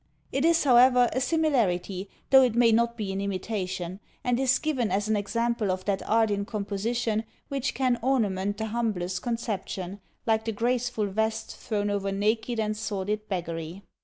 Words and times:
It 0.31 0.43
is, 0.45 0.63
however, 0.63 1.11
a 1.13 1.21
similarity, 1.21 2.09
though 2.31 2.41
it 2.41 2.55
may 2.55 2.71
not 2.71 2.97
be 2.97 3.13
an 3.13 3.21
imitation; 3.21 3.99
and 4.23 4.39
is 4.39 4.57
given 4.57 4.89
as 4.89 5.07
an 5.07 5.15
example 5.15 5.69
of 5.69 5.85
that 5.85 6.01
art 6.09 6.31
in 6.31 6.43
composition 6.43 7.23
which 7.49 7.75
can 7.75 7.99
ornament 8.01 8.57
the 8.57 8.65
humblest 8.65 9.21
conception, 9.21 9.99
like 10.25 10.45
the 10.45 10.53
graceful 10.53 11.05
vest 11.05 11.55
thrown 11.55 11.91
over 11.91 12.11
naked 12.11 12.59
and 12.59 12.75
sordid 12.75 13.29
beggary. 13.29 13.83